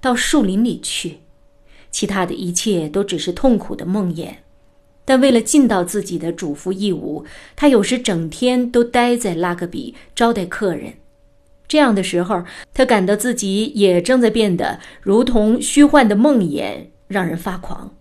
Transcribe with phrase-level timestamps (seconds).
[0.00, 1.20] 到树林里去。
[1.90, 4.28] 其他的一切都只是痛苦的梦魇。
[5.04, 7.24] 但为了尽到自己的主妇义务，
[7.54, 10.94] 他有时整天都待在拉格比招待客人。
[11.68, 17.94] 这样的时候，他感到自己也正在变得如同虚幻的梦魇，让人发狂。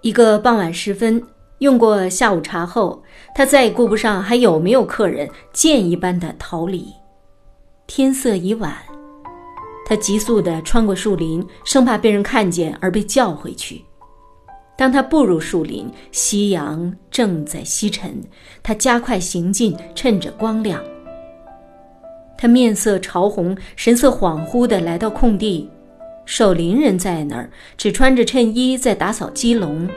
[0.00, 1.22] 一个傍晚时分，
[1.58, 3.04] 用过下午茶后，
[3.36, 6.92] 他再也顾不上还有没有客人，箭一般的逃离。
[7.86, 8.74] 天色已晚，
[9.84, 13.84] 他急速地穿过树林，生怕被人看见而被叫回去。
[14.78, 18.18] 当他步入树林，夕阳正在西沉。
[18.62, 20.82] 他加快行进，趁着光亮。
[22.38, 25.68] 他面色潮红，神色恍惚地来到空地，
[26.24, 29.88] 守林人在那儿，只穿着衬衣在打扫鸡笼。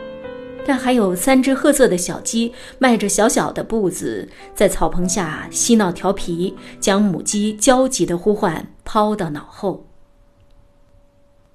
[0.65, 9.85] 但还有三只褐色的小鸡，迈着小小的步子，在草棚下嬉闹调皮，将母鸡焦急的呼唤抛到脑后。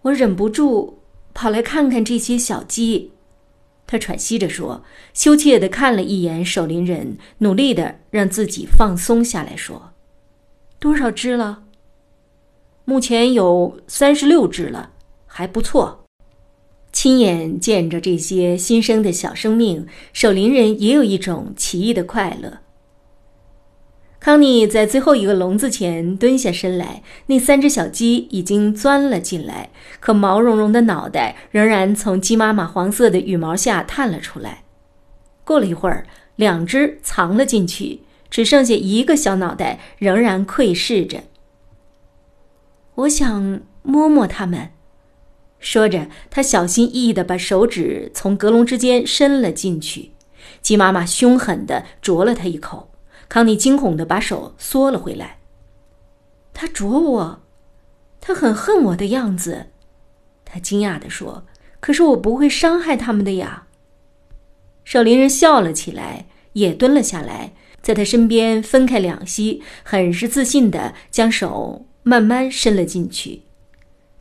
[0.02, 1.00] 我忍不住
[1.34, 3.12] 跑来看看这些小鸡。
[3.86, 9.90] 他喘息着说，羞怯的看了一眼守林人，努力的让自己放松下来，说
[10.78, 11.64] ：“多少只了？
[12.84, 14.92] 目前有三十六只了，
[15.26, 15.99] 还不错。”
[16.92, 22.58] 亲眼见着这些新生的小生命，守林人也有一种奇异的快乐。
[24.18, 34.64] 康妮在最后一个笼子前蹲下身来，那三只小鸡已经钻了进来，可毛茸茸的脑袋仍然从鸡妈妈黄色的羽毛下探了出来。
[35.42, 41.22] 过了一会儿，两只藏了进去，只剩下一个小脑袋仍然窥视着。
[42.96, 44.68] 我想摸摸它们，
[45.60, 50.12] 说着，他小心翼翼地把手指从隔笼之间伸了进去。
[50.62, 52.90] 鸡妈妈凶狠地啄了他一口。
[53.28, 55.38] 康妮惊恐地把手缩了回来。
[56.52, 57.40] 他啄我，
[58.20, 59.66] 他很恨我的样子。
[60.44, 61.44] 他惊讶地说
[61.78, 63.68] ：“可是我不会伤害他们的呀。”
[64.82, 73.42] 守林人笑了起来，也蹲了下来，在他身边分开两膝，很是自信地将手慢慢伸了进去。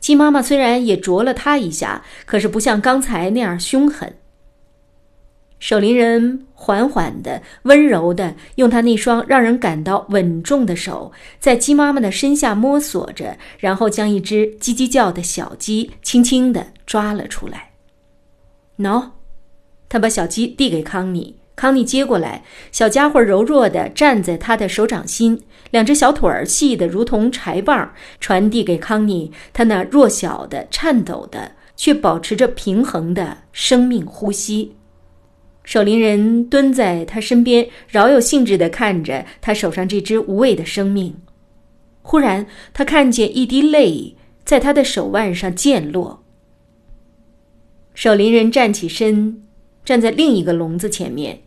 [0.00, 4.16] 鸡妈妈虽然也啄了他一下，可是不像刚才那样凶狠。
[5.58, 17.72] 守林人缓缓的、温柔的用他那双让人感到稳重的手，在鸡妈妈的身下摸索着，然后将一只叽叽叫的小鸡轻轻的抓了出来。
[18.78, 19.10] 喏，
[19.90, 34.74] 他把小鸡递给康妮，康妮接过来，小家伙柔弱地站在他的手掌心，两只小腿儿细得如同柴棒，传递给康妮他那弱小的、颤抖的，却保持着平衡的生命呼吸。
[35.62, 41.14] 守林人蹲在他身边，饶有兴致地看着他手上这只无畏的生命。
[42.00, 44.16] 忽然，他看见一滴泪
[44.46, 46.22] 在他的手腕上溅落。
[47.92, 49.42] 守林人站起身，
[49.84, 51.42] 站在另一个笼子前面，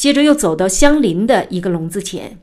[0.00, 2.38] 接着又走到相邻的一个笼子前，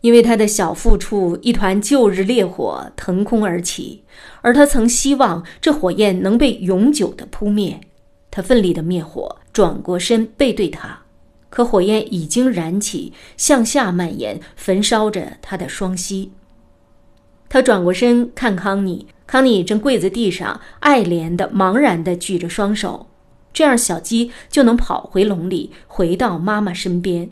[0.00, 4.04] 因为他的小腹处一团旧日烈火腾空而起，
[4.40, 7.78] 而他曾希望这火焰能被永久的扑灭。
[8.30, 9.36] 他奋力的灭火。
[9.52, 11.02] 转过身背对他，
[11.50, 16.32] 可火焰已经燃起，向下蔓延，焚烧着他的双膝。
[17.50, 23.08] 他转过身看康妮，康妮正跪在地上，爱怜的、茫然的举着双手，
[23.52, 27.30] 这样小鸡就能跑回笼里，回到妈妈身边。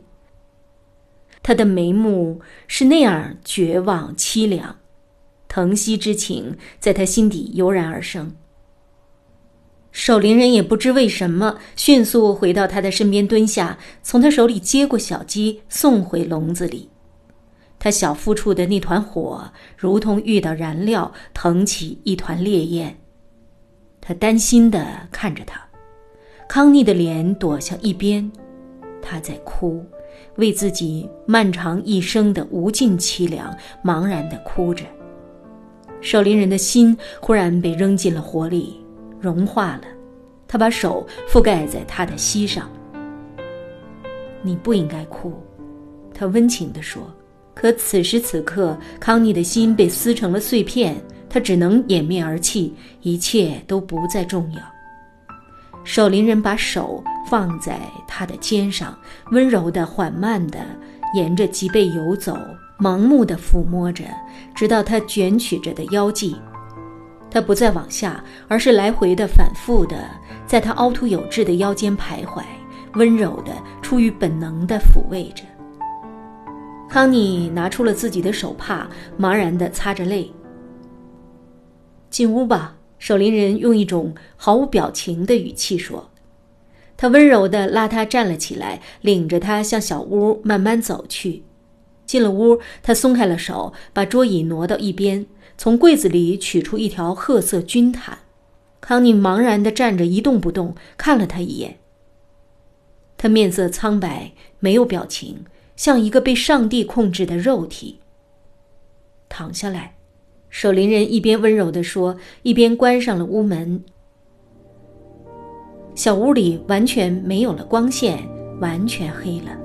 [1.43, 4.77] 他的眉目是那样绝望凄凉，
[5.49, 8.37] 疼惜之情在他心底油然而生。
[9.93, 16.91] 守林人也不知为什么，迅速回到他的身边蹲下，从他手里接过小鸡，送回笼子里。
[17.79, 23.01] 他小腹处的那团火，如同遇到燃料，腾起一团烈焰。
[24.03, 25.70] 他担心的看着他，
[26.53, 28.29] 康妮的脸躲向一边，
[29.01, 29.87] 她在哭，
[30.35, 34.85] 为自己漫长一生的无尽凄凉，茫然地哭着。
[36.01, 38.85] 守林人的心忽然被扔进了火里。
[39.21, 39.83] 融化了，
[40.49, 42.69] 他把手覆盖在他的膝上。
[44.43, 45.33] 你不应该哭，
[46.13, 47.01] 他温情地说。
[47.55, 50.97] 可此时此刻，康妮的心被撕成了碎片，
[51.29, 54.61] 她只能掩面而泣，一切都不再重要。
[55.93, 58.97] 守灵人把手放在他的肩上，
[59.33, 60.61] 温柔的、缓慢的
[61.15, 62.39] 沿着脊背游走，
[62.79, 64.05] 盲目的抚摸着，
[64.55, 66.37] 直到他卷曲着的腰际。
[67.29, 70.09] 他不再往下，而是来回的、反复的，
[70.47, 72.45] 在他凹凸有致的腰间徘徊，
[72.95, 73.53] 温柔的、
[73.83, 75.43] 出于本能的抚慰着。
[76.89, 78.89] 康妮拿出了自己的手帕，
[79.19, 80.33] 茫然的擦着泪。
[82.11, 86.11] 进屋吧，守灵人用一种毫无表情的语气说。
[86.97, 91.43] 他温柔的拉他站了起来，领着他向小屋慢慢走去。
[92.05, 95.27] 进了屋，他松开了手，把桌椅挪到一边。
[95.57, 98.19] 从柜子里取出一条褐色军毯，
[98.81, 101.79] 康妮茫然地站着一动不动，看了他一眼。
[103.17, 105.45] 他面色苍白，没有表情，
[105.77, 108.01] 像一个被上帝控制的肉体。
[109.29, 109.95] 躺下来，
[110.51, 113.83] 守灵人一边温柔地说，一边关上了屋门。
[115.95, 118.19] 小屋里完全没有了光线，
[118.61, 119.57] 完全黑了。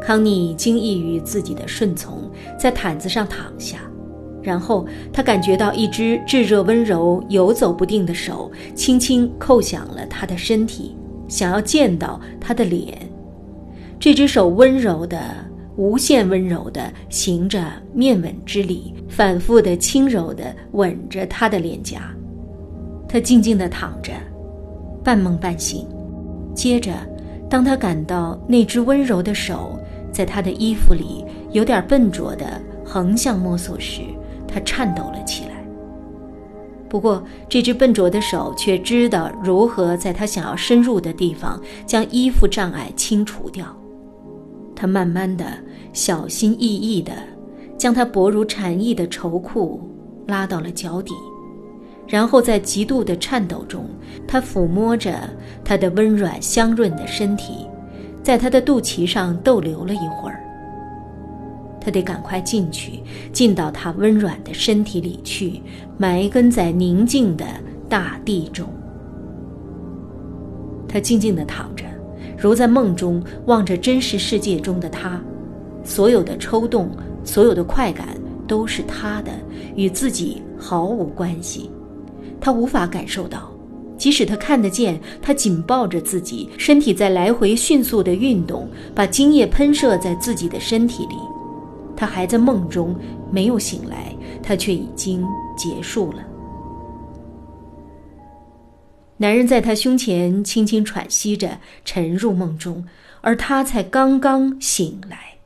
[0.00, 3.78] 康妮惊异于自己的顺从，在毯子上躺下。
[4.42, 10.94] 然后他感觉到一只炙热、温柔、游走不定的手轻轻叩响了他的身体，
[11.26, 12.96] 想要见到他的脸。
[13.98, 15.18] 这只手温柔的、
[15.76, 22.10] 无限温柔的行着面吻之礼，反复的、轻柔的吻着他的脸颊。
[23.08, 24.12] 他静静地躺着，
[25.04, 25.86] 半梦半醒。
[26.54, 26.92] 接着，
[27.48, 29.78] 当他感到那只温柔的手
[30.10, 34.00] 在他的衣服里有点笨拙的横向摸索时，
[34.48, 35.50] 他颤抖了起来。
[36.88, 43.75] 不过，这只笨拙的手却知道如何在他想要深入的地方将衣服障碍清除掉。
[44.76, 45.46] 他慢慢的、
[45.92, 47.12] 小心翼翼地
[47.78, 49.80] 将他薄如蝉翼的绸裤
[50.26, 51.14] 拉到了脚底，
[52.06, 53.86] 然后在极度的颤抖中，
[54.28, 55.28] 他抚摸着
[55.64, 57.66] 他的温软香润的身体，
[58.22, 60.40] 在他的肚脐上逗留了一会儿。
[61.80, 63.00] 他得赶快进去，
[63.32, 65.62] 进到他温软的身体里去，
[65.96, 67.46] 埋根在宁静的
[67.88, 68.68] 大地中。
[70.88, 71.84] 他静静地躺着，
[72.46, 75.20] 如在梦中望着真实世界中的他，
[75.82, 76.88] 所有的抽动，
[77.24, 78.06] 所有的快感
[78.46, 79.32] 都是他的，
[79.74, 81.68] 与自己毫无关系。
[82.40, 83.50] 他无法感受到，
[83.98, 91.16] 即使他看得见，他紧抱着自己，身体在来回迅速的运动，把精液喷射在自己的身体里。
[91.96, 92.94] 他还在梦中，
[93.28, 95.26] 没有醒来，他却已经
[95.56, 96.18] 结束了。
[99.18, 102.86] 男人在他胸前轻轻喘息着，沉入梦中，
[103.22, 105.38] 而他才刚刚醒来。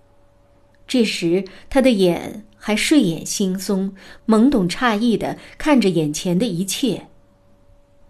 [0.88, 3.93] 这时，他的眼还睡眼惺忪，
[4.26, 7.06] 懵懂诧异的看着眼前的一切。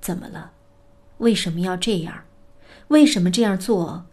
[0.00, 0.52] 怎么了？
[1.18, 2.24] 为什么要这样？
[2.88, 4.06] 为什么这样做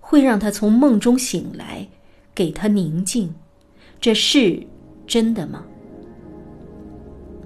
[0.00, 1.88] 会让他从梦中醒来，
[2.32, 3.34] 给他宁静？
[4.00, 4.66] 这是
[5.06, 5.64] 真的吗？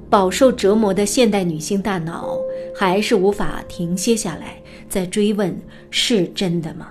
[0.09, 2.39] 饱受折磨的现代女性大脑
[2.75, 5.57] 还是无法停歇下来，在追问：
[5.91, 6.89] 是真的吗？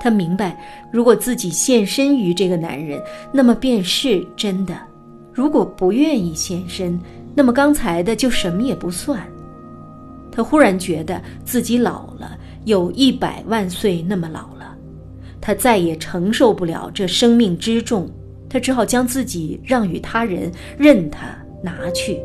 [0.00, 0.58] 她明白，
[0.92, 3.00] 如果自己献身于这个男人，
[3.32, 4.74] 那么便是真的；
[5.32, 6.98] 如果不愿意献身，
[7.34, 9.20] 那么刚才的就什么也不算。
[10.32, 14.76] 她忽然觉得自己老了，有一百万岁那么老了，
[15.40, 18.10] 她再也承受不了这生命之重。
[18.48, 22.20] 他只好将自己让与他人，任他拿去。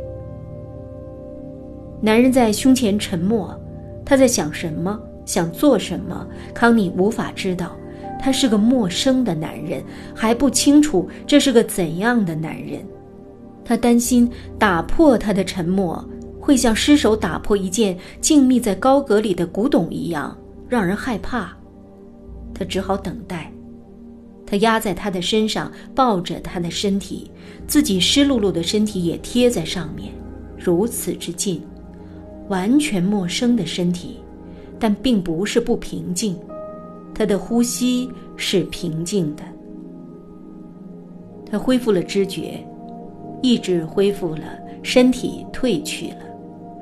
[2.01, 3.59] 男人在胸前沉默，
[4.05, 6.27] 他在想什么，想做什么？
[6.53, 7.75] 康妮无法知道。
[8.23, 9.83] 他是个陌生的男人，
[10.13, 12.79] 还不清楚这是个怎样的男人。
[13.65, 16.03] 他担心打破他的沉默，
[16.39, 20.37] 会像失手打破一件静谧在高阁里的古董一样，
[20.69, 21.51] 让人害怕。
[22.53, 23.51] 他只好等待。
[24.51, 27.31] 他压在他的身上，抱着他的身体，
[27.67, 30.11] 自己湿漉漉的身体也贴在上面，
[30.57, 31.61] 如此之近，
[32.49, 34.17] 完全陌生的身体，
[34.77, 36.37] 但并不是不平静。
[37.15, 39.43] 他的呼吸是平静的。
[41.49, 42.61] 他恢复了知觉，
[43.41, 44.43] 意志恢复了，
[44.83, 46.17] 身体退去了。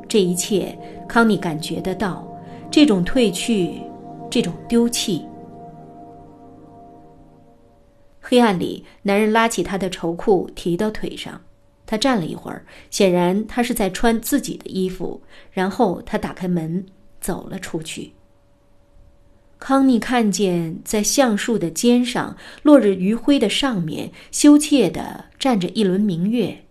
[0.07, 0.75] 这一切，
[1.07, 2.27] 康妮感觉得到，
[2.71, 3.73] 这种退去，
[4.27, 5.23] 这种丢弃。
[8.29, 11.41] 黑暗里，男人拉起他的绸裤提到腿上，
[11.88, 15.24] 他站了一会儿，显然他是在穿自己的衣服。
[15.51, 16.86] 然后他打开门，
[17.19, 18.12] 走了出去。
[19.57, 26.65] 康妮看见在橡树的尖上、落日余晖的上面，羞怯地站着一轮明月。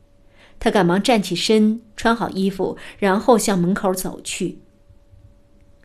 [0.61, 4.61] 他赶忙站起身，穿好衣服，然后向门口走去。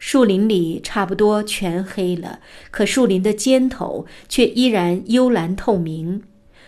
[0.06, 2.42] 树林里差不多全黑了，
[2.72, 6.24] 可树林的尖头却依然幽蓝透明，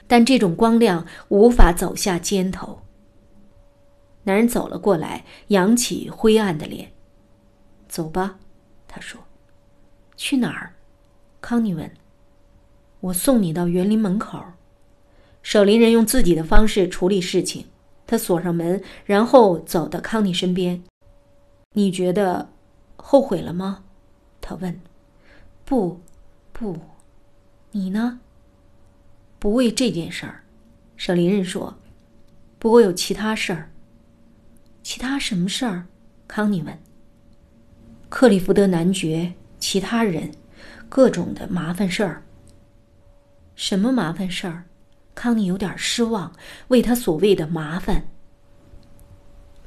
[0.07, 2.79] 但这种光亮无法走下尖头。
[4.23, 6.93] 男人走了过来，扬起灰暗的脸
[7.89, 8.39] ：“走吧。”
[8.87, 9.19] 他说。
[10.15, 10.73] 去哪儿？
[11.41, 11.91] 康妮问。
[13.01, 14.41] 我送你到园林门口。
[15.43, 17.65] 守林人用自己的方式处理事情。
[18.07, 20.81] 他锁上门，然后走到康妮身边。
[21.73, 22.47] 你觉得
[23.07, 23.83] 后悔了吗？
[24.41, 24.81] 他问。
[25.63, 26.01] 不，
[26.51, 26.75] 不。
[27.69, 28.19] 你呢？
[29.37, 30.43] 不为这件事儿。
[30.97, 31.77] 舍林人说。
[32.57, 33.69] 不过有其他事儿。
[34.81, 35.85] 其他什么事儿？
[36.27, 36.79] 康妮问。
[38.09, 39.35] 克利福德男爵。
[39.59, 40.31] 其他人，
[40.89, 42.23] 各种的麻烦事儿。
[43.55, 44.63] 什么麻烦事儿？
[45.13, 46.33] 康妮有点失望，
[46.69, 48.07] 为他所谓的麻烦。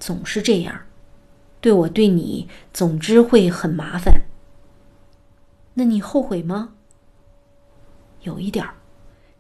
[0.01, 0.83] 总是这样，
[1.61, 4.23] 对我对你，总之会很麻烦。
[5.75, 6.75] 那你后悔吗？
[8.23, 8.75] 有一点儿。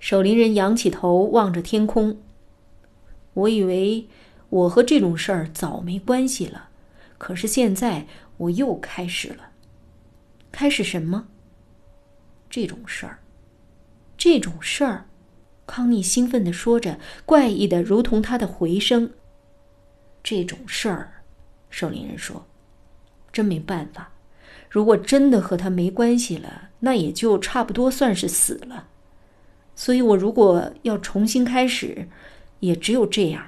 [0.01, 2.19] 守林人仰起头望着天空。
[3.35, 4.09] 我以为
[4.49, 6.69] 我和这种事儿早没关系了，
[7.19, 8.07] 可是现在
[8.37, 9.51] 我又开始了。
[10.53, 11.27] 开始什么？
[12.49, 13.19] 这种事儿，
[14.17, 15.07] 这种事儿，
[15.67, 19.13] 康妮兴奋地说着，怪异的如同他的回声。
[20.23, 21.18] 这种事儿，
[21.71, 22.47] 守林人说
[23.33, 24.13] ：“真没办法，
[24.71, 28.89] 如果真的和他没关系了，那也就差不多算是死了。
[29.75, 32.09] 所以我如果要重新开始，
[32.61, 33.47] 也只有这样。”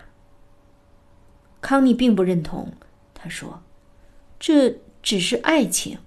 [1.60, 2.72] 康妮并不认同，
[3.12, 3.62] 他说
[4.40, 5.98] ：“这只是爱情。”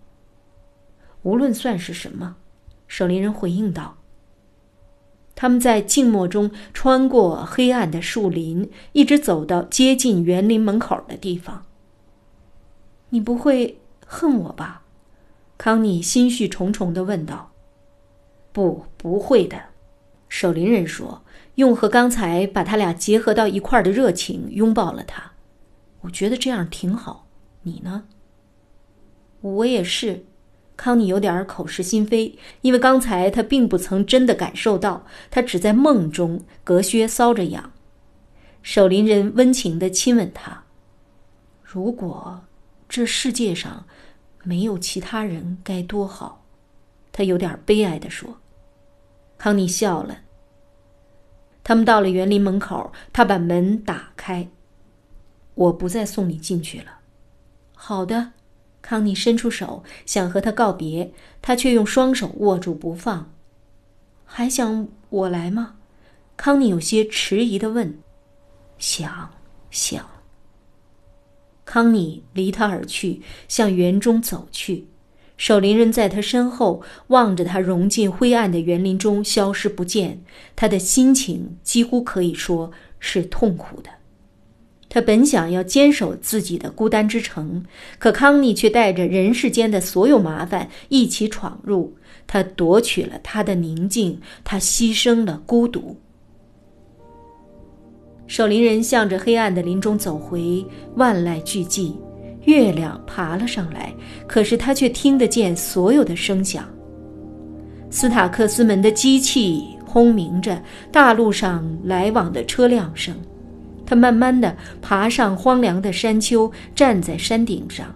[1.24, 2.38] 无论算是什么，
[2.88, 3.98] 守林人回应道
[5.36, 11.66] ：“他们在静默中穿过黑暗的树林，一直走到接近园林门口的地方。
[13.14, 14.82] 你不会恨我吧？”
[15.56, 17.52] 康妮心绪重重的问道。
[18.52, 19.58] “不，不会的。”
[20.28, 21.22] 守林人说，
[21.56, 25.34] 用和刚才把他俩结合到一块儿的热情拥抱了他。
[26.02, 27.28] 我觉得这样挺好。
[27.62, 28.06] 你呢？
[29.42, 30.26] 我也是。
[30.76, 37.72] 康妮有点口是心非，因为刚才他并不曾真的感受到，他只在梦中隔靴搔着痒。
[38.64, 40.64] 守林人温情地亲吻他。
[41.62, 42.42] 如果
[42.94, 43.88] 这世界上
[44.44, 46.46] 没有其他人，该多好！
[47.12, 48.38] 他有点悲哀地说。
[49.36, 50.20] 康妮笑了。
[51.64, 54.48] 他们到了园林门口，他把门打开。
[55.56, 57.00] 我不再送你进去了。
[57.74, 58.34] 好的。
[58.84, 63.34] 康妮伸出手想和他告别，他却用双手握住不放。
[64.24, 65.78] 还想我来吗？
[66.38, 67.98] 康妮有些迟疑的问。
[68.78, 69.32] 想，
[69.72, 70.13] 想。
[71.66, 74.88] 康妮离他而去，向园中走去。
[75.36, 80.22] 守林人在他身后望着他融进灰暗的园林中消失不见，
[80.56, 83.90] 他的心情几乎可以说是痛苦的。
[84.90, 87.66] 他本想要坚守自己的孤单之城，
[87.98, 91.98] 可康妮却带着人世间的所有麻烦一起闯入。
[92.28, 95.98] 他夺取了他的宁静，他牺牲了孤独。
[98.28, 100.66] 守林人向着黑暗的林中走回，
[100.96, 101.94] 万籁俱寂，
[102.46, 103.94] 月亮爬了上来，
[104.28, 106.66] 可是他却听得见所有的声响。
[107.90, 110.60] 斯塔克斯门的机器轰鸣着，
[110.92, 113.16] 大路上来往的车辆声。
[113.86, 117.94] 他慢慢地爬上荒凉的山丘，站在山顶上。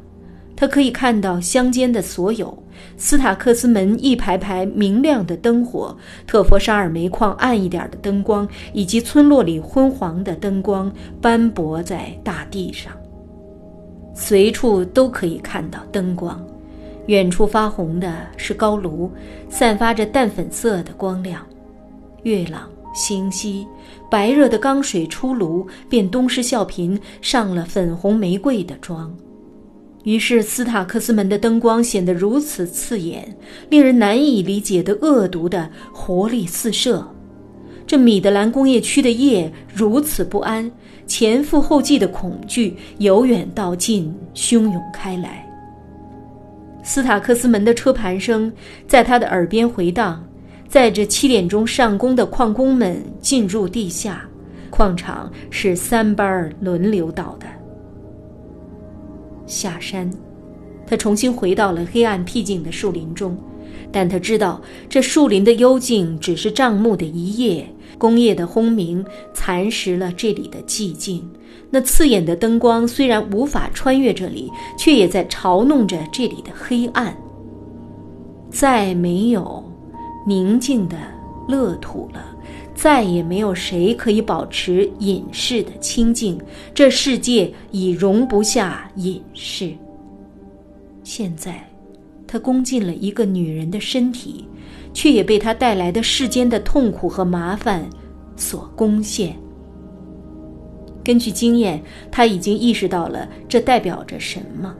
[0.57, 2.57] 他可以看到乡间的所有
[2.97, 5.95] 斯塔克斯门一排排明亮的灯火，
[6.25, 12.91] 特佛沙尔煤矿暗一点的灯光，以及村落里昏黄的灯光斑驳在大地上。
[14.15, 16.43] 随处都可以看到灯光。
[17.05, 19.09] 远处发红的是高炉，
[19.49, 21.45] 散发着淡粉色的光亮。
[22.23, 22.67] 月朗。
[22.95, 23.67] 星稀，
[24.09, 29.15] 白热的钢水出炉，便东施效颦，上了粉红玫瑰的妆。
[30.07, 33.27] 于是斯塔克斯门的灯光显得如此刺眼，
[33.69, 37.05] 令人难以理解的恶毒的活力四射。
[37.85, 40.71] 这米德兰工业区的夜如此不安，
[41.05, 45.45] 前赴后继的恐惧由远到近汹涌开来。
[46.83, 48.49] 斯塔克斯门的车盘声
[48.87, 50.23] 在他的耳边回荡。
[50.69, 54.25] 在这七点钟上工的矿工们进入地下，
[54.69, 57.56] 矿场是三班轮流倒的。
[59.47, 60.07] 下山，
[60.85, 63.35] 他重新回到了黑暗僻静的树林中。
[63.91, 67.65] 但他知道这树林的幽静只是帐幕的一夜，
[67.97, 71.27] 工业的轰鸣蚕食了这里的寂静。
[71.69, 77.15] 那刺眼的灯光虽然无法穿越这里，却也在嘲弄着这里的黑暗。
[78.49, 79.63] 再没有
[80.25, 80.97] 宁静的
[81.47, 82.26] 乐土了，
[82.77, 86.39] 再也没有谁可以保持隐士的清静。
[86.73, 89.73] 这世界已容不下隐士。
[91.03, 91.61] 现在。
[92.29, 94.45] 他攻进了一个女人的身体，
[94.93, 97.89] 却也被他带来的世间的痛苦和麻烦
[98.35, 99.33] 所攻陷。
[101.05, 101.81] 根据经验，
[102.11, 104.75] 他已经意识到了这代表着什么。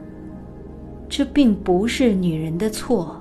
[1.08, 3.16] 这并不是女人的错，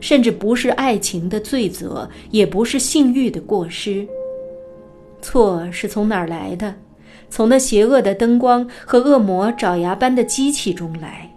[0.00, 4.06] 甚至不是爱情的罪责，也不是性欲的过失。
[5.22, 6.74] 错是从哪儿来的？
[7.30, 11.30] 从那邪恶的灯光和恶魔爪牙般的机器中来。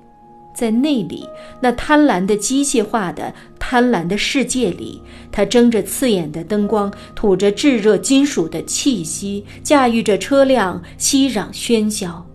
[0.53, 1.27] 在那里，
[1.61, 12.25] 那贪婪的机械化的贪婪的世界里，他睁着刺眼的灯光，吐着炙热金属的气息，驾驭着车辆，熙攘喧嚣。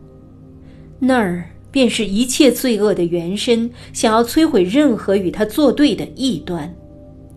[0.98, 6.74] 那儿便是一切罪恶的原身，想要摧毁任何与他作对的异端。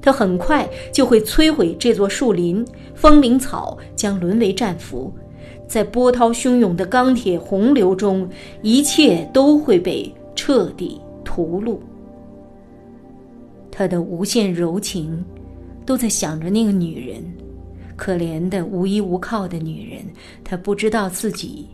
[0.03, 5.11] 他很快就会摧毁这座树林，风铃草将沦为战俘，
[5.67, 8.29] 在波涛汹涌的钢铁洪流中，
[8.61, 10.13] 一切都会被。
[10.35, 11.77] 彻底屠戮。
[13.71, 15.23] 他的无限柔情，
[15.85, 17.23] 都在想着那个女人，
[17.95, 20.03] 可怜的无依无靠的女人。
[20.43, 21.69] 他不知道自己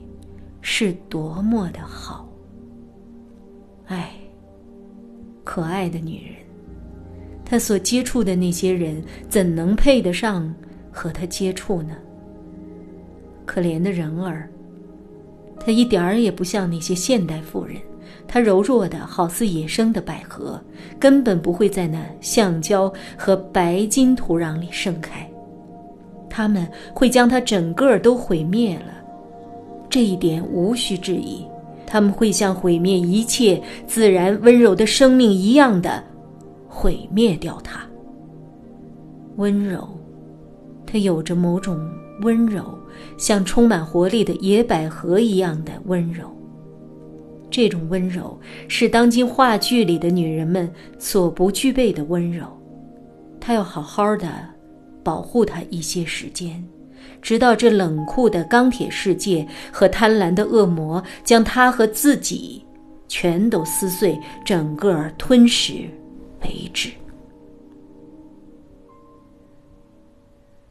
[0.62, 2.28] 是多么的好。
[3.86, 4.12] 唉，
[5.46, 6.39] 可爱的女人，
[7.50, 10.54] 他所接触的那些人，怎能配得上
[10.92, 11.96] 和他接触呢？
[13.44, 14.48] 可怜的人儿，
[15.60, 17.78] 他一点儿也不像那些现代妇人。
[18.28, 20.62] 他柔弱的，好似野生的百合，
[21.00, 25.28] 根本不会在那橡胶和白金土壤里盛开。
[26.30, 28.94] 他们会将它整个都毁灭了，
[29.90, 31.44] 这一点无需质疑。
[31.88, 36.04] 他们会像毁灭一切自然温柔的生命一样的
[36.80, 37.82] 毁灭掉它。
[39.36, 39.86] 温柔，
[40.86, 41.78] 它有着某种
[42.22, 42.64] 温柔，
[43.18, 46.34] 像充满活力的野百合一样的温柔。
[47.52, 48.40] 这种温柔
[48.70, 52.46] 是当今话剧里的女人们所不具备的温柔。
[53.42, 54.30] 他要好好的
[55.04, 56.64] 保护她一些时间，
[57.22, 62.66] 直到这冷酷的钢铁世界和贪婪的恶魔将他和自己
[63.10, 65.90] 全都撕碎、整个吞噬
[66.44, 66.92] 为止。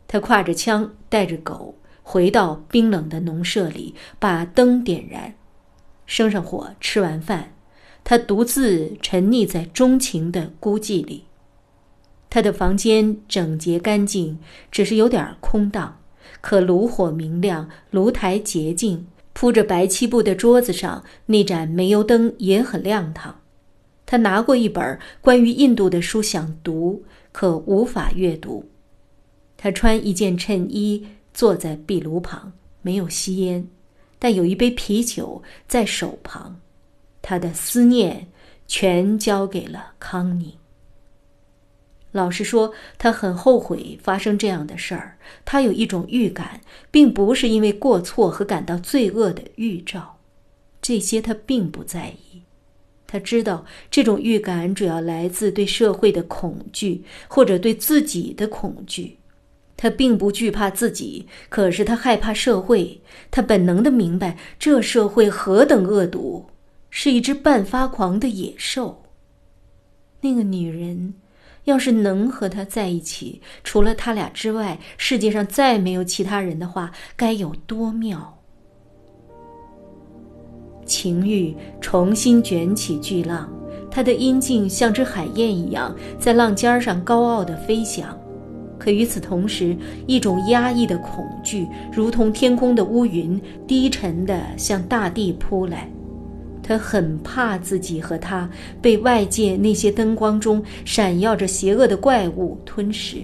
[0.07, 5.35] 他挎着枪，带着狗，回到冰冷的农舍里，把灯点燃。
[6.07, 7.53] 生上火，吃完饭，
[8.03, 11.25] 他独自沉溺在钟情的孤寂里。
[12.31, 14.39] 他的房间整洁干净，
[14.71, 16.01] 只是有点空荡。
[16.41, 23.41] 可炉火明亮，炉台洁净，铺着白漆布的桌子上那盏煤油灯也很亮堂。
[24.11, 28.67] 他拿过一本关于印度的书想读，可无法阅读。
[29.59, 33.69] 他穿一件衬衣，坐在壁炉旁，没有吸烟。
[34.19, 36.59] 但有一杯啤酒在手旁，
[37.21, 38.29] 他的思念
[38.67, 40.57] 全交给了康妮。
[42.13, 45.19] 老实说，他很后悔发生这样的事儿。
[45.45, 50.17] 他有一种预感，并不是因为过错和感到罪恶的预兆，
[50.81, 52.41] 这些他并不在意。
[53.11, 59.17] 他知道这种预感主要来自对社会的恐惧，或者对自己的恐惧。
[59.79, 63.01] 他并不惧怕自己，可是他害怕社会。
[63.31, 66.47] 他本能的明白，这社会何等恶毒，
[66.91, 69.05] 是一只半发狂的野兽。
[70.21, 71.15] 那个女人，
[71.65, 78.38] 要是能和他在一起，除了他俩之外，世界上再没有其他人的话，该有多妙！
[80.89, 83.49] 情欲重新卷起巨浪，
[83.91, 88.19] 他的阴茎像只海燕一样，在浪尖上高傲的飞翔。
[88.79, 95.89] 可与此同时，一种压抑的恐惧，如同天空的乌云，低沉地向大地扑来。
[96.63, 98.49] 他很怕自己和他
[98.81, 103.19] 被外界那些灯光中闪耀着邪恶的怪物吞噬。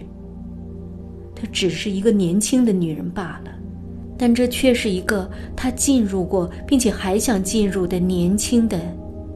[1.34, 3.50] 她只是一个年轻的女人罢了，
[4.16, 8.80] 但这却是一个他进入过并且还想进入的年轻的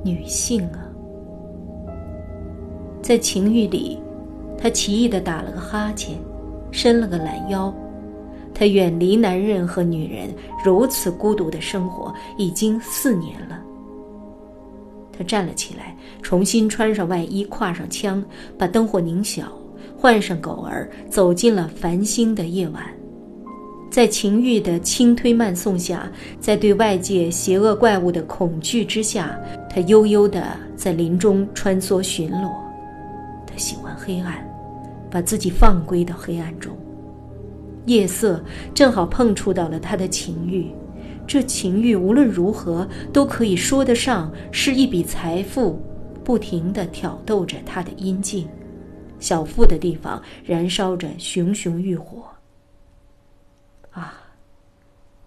[0.04, 0.86] 女性啊！
[3.02, 3.98] 在情欲里。
[4.60, 6.18] 他奇异地打了个哈欠，
[6.72, 7.72] 伸了个懒腰。
[8.52, 10.28] 他远离男人和女人，
[10.64, 13.62] 如此孤独的生活已经四年了。
[15.16, 18.20] 他站了起来，重新穿上外衣，挎上枪，
[18.58, 19.44] 把灯火拧小，
[19.96, 22.82] 换上狗儿，走进了繁星的夜晚。
[23.90, 30.42] 在情欲的轻推慢送下，在对外界邪恶怪物的恐惧之下，他悠悠地
[30.76, 32.50] 在林中穿梭巡逻。
[33.46, 34.46] 他喜欢黑暗，
[35.10, 36.76] 把自己放归到黑暗中。
[37.86, 40.70] 夜色正好碰触到了他的情欲。
[41.26, 45.80] 这情欲无论如何都可以说得上是一笔财富，
[46.22, 48.46] 不停地挑逗着他的阴茎，
[49.18, 52.24] 小腹的地方燃烧着熊熊欲火。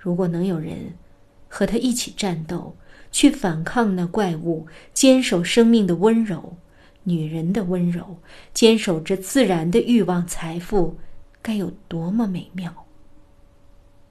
[0.01, 0.95] 如果能有人
[1.47, 2.75] 和他一起战斗，
[3.11, 6.57] 去反抗那怪物，坚守生命的温柔，
[7.03, 8.17] 女人的温柔，
[8.51, 10.97] 坚守着自然的欲望财富，
[11.39, 12.87] 该有多么美妙！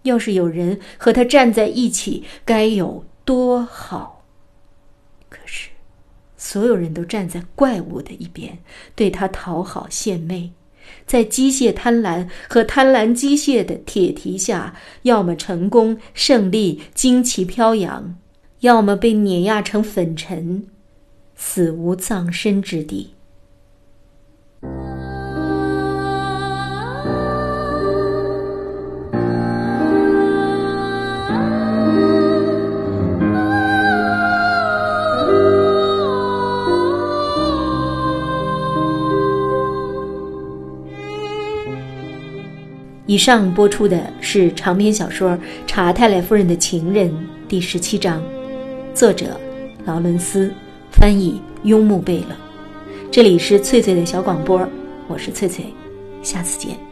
[0.02, 4.24] 要是有人和他站在一起，该有多好！
[5.28, 5.70] 可是，
[6.36, 8.58] 所有人都站在怪物的一边，
[8.94, 10.52] 对他讨好献媚，
[11.06, 18.14] 在机械贪婪和贪婪机械的铁蹄下，要么成功胜利，旌旗飘扬；
[18.60, 20.66] 要么被碾压成粉尘，
[21.36, 23.10] 死无葬身之地。
[43.10, 45.30] 以上播出的是长篇小说
[45.66, 47.10] 《查泰莱夫人的情人》
[47.48, 48.22] 第十七章，
[48.94, 49.36] 作者
[49.84, 50.48] 劳伦斯，
[50.92, 52.36] 翻译雍木贝勒。
[53.10, 54.64] 这里是翠翠的小广播，
[55.08, 55.64] 我是翠翠，
[56.22, 56.89] 下次见。